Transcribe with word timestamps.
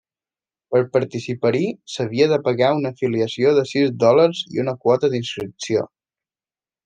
Per 0.75 0.79
participar-hi 0.95 1.65
s'havia 1.95 2.27
de 2.31 2.39
pagar 2.47 2.71
una 2.79 2.93
afiliació 2.97 3.53
de 3.59 3.65
sis 3.73 3.93
dòlars 4.05 4.41
i 4.57 4.63
una 4.65 4.75
quota 4.87 5.13
d'inscripció. 5.15 5.85